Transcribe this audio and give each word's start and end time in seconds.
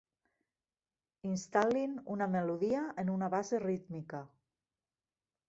Instal·lin 1.31 1.93
una 2.15 2.29
melodia 2.37 2.81
en 3.05 3.13
una 3.19 3.31
base 3.35 3.61
rítmica. 3.67 4.25